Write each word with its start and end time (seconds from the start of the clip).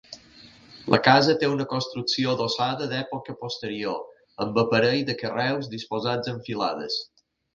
La 0.93 0.99
casa 1.07 1.33
té 1.43 1.49
una 1.55 1.67
construcció 1.73 2.31
adossada 2.37 2.87
d'època 2.95 3.35
posterior, 3.43 4.01
amb 4.47 4.59
aparell 4.63 5.05
de 5.11 5.17
carreus 5.23 5.73
disposats 5.77 6.33
en 6.35 6.43
filades. 6.51 6.99